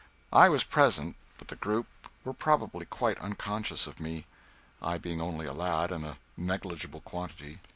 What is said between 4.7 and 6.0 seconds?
I being only a lad